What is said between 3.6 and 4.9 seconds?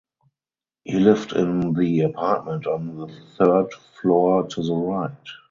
floor to the